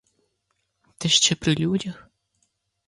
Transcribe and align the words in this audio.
Та 0.97 1.09
ще 1.09 1.35
при 1.35 1.55
людях. 1.55 2.09